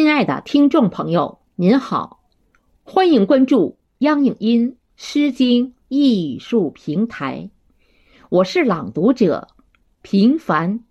[0.00, 2.22] 亲爱的听众朋友，您好，
[2.84, 7.50] 欢迎关注央影音《诗经》艺术平台，
[8.28, 9.48] 我是朗读者
[10.00, 10.84] 平凡。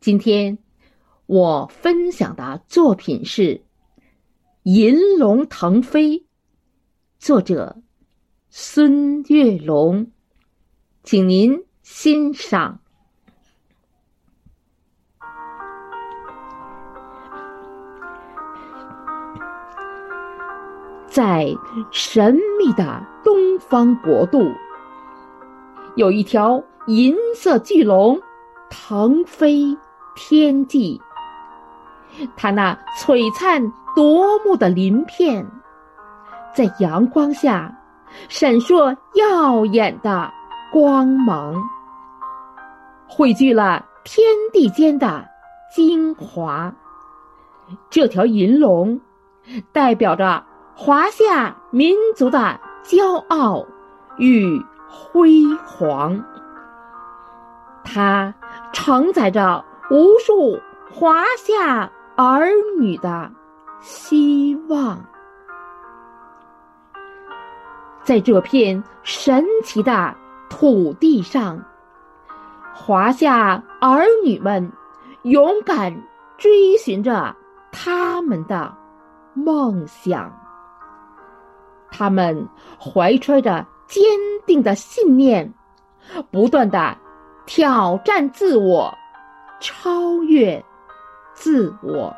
[0.00, 0.58] 今天
[1.26, 3.42] 我分享的作品是
[4.64, 6.18] 《银龙腾飞》，
[7.20, 7.80] 作者
[8.48, 10.10] 孙月龙，
[11.04, 12.80] 请您欣赏。
[21.10, 21.52] 在
[21.90, 24.48] 神秘的东方国度，
[25.96, 28.20] 有一条银色巨龙
[28.70, 29.76] 腾飞
[30.14, 31.02] 天际。
[32.36, 35.44] 它那璀璨夺目的鳞片，
[36.54, 37.76] 在阳光下
[38.28, 40.32] 闪烁耀眼的
[40.72, 41.60] 光芒，
[43.08, 45.28] 汇聚了天地间的
[45.74, 46.72] 精华。
[47.90, 49.00] 这条银龙
[49.72, 50.44] 代表着。
[50.74, 53.66] 华夏民族的骄傲
[54.16, 56.24] 与辉煌，
[57.84, 58.34] 它
[58.72, 60.58] 承载着无数
[60.90, 62.48] 华夏儿
[62.78, 63.30] 女的
[63.80, 64.98] 希望。
[68.02, 70.14] 在这片神奇的
[70.48, 71.62] 土地上，
[72.74, 74.72] 华夏儿女们
[75.22, 76.02] 勇敢
[76.38, 77.36] 追寻着
[77.70, 78.74] 他们的
[79.34, 80.32] 梦想。
[82.00, 82.48] 他们
[82.78, 84.02] 怀揣着坚
[84.46, 85.52] 定的信念，
[86.30, 86.96] 不断的
[87.44, 88.90] 挑战自我，
[89.60, 90.64] 超越
[91.34, 92.10] 自我。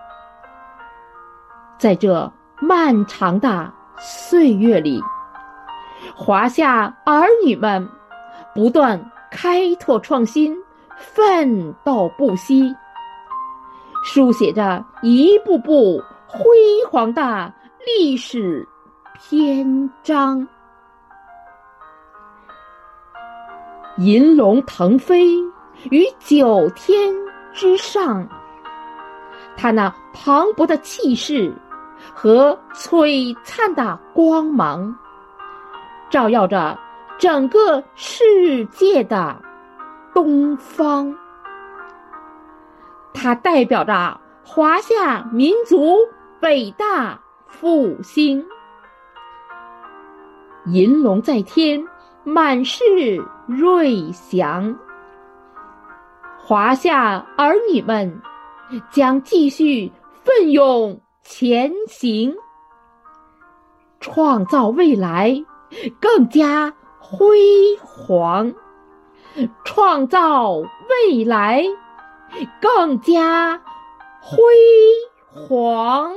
[1.78, 5.02] 在这漫长的岁月里，
[6.14, 7.89] 华夏儿女们
[8.55, 10.56] 不断开拓创新，
[10.96, 12.72] 奋斗不息，
[14.05, 16.46] 书写着一步步辉
[16.89, 17.52] 煌的
[17.84, 18.64] 历史。
[19.25, 20.47] 篇章，
[23.96, 25.39] 银龙腾飞
[25.91, 27.14] 于九天
[27.52, 28.29] 之上，
[29.57, 31.55] 它那磅礴的气势
[32.13, 34.92] 和璀璨的光芒，
[36.11, 36.77] 照耀着
[37.17, 39.41] 整个世界的
[40.13, 41.17] 东方。
[43.14, 45.96] 它代表着华夏民族
[46.41, 48.45] 伟大复兴。
[50.67, 51.84] 银龙在天，
[52.24, 52.83] 满是
[53.46, 54.78] 瑞祥。
[56.39, 58.20] 华夏儿女们
[58.90, 59.90] 将继续
[60.22, 62.34] 奋勇前行，
[64.01, 65.45] 创造未来
[66.01, 67.36] 更加辉
[67.83, 68.52] 煌，
[69.64, 71.64] 创造未来
[72.61, 73.61] 更加
[74.20, 74.36] 辉
[75.28, 76.12] 煌。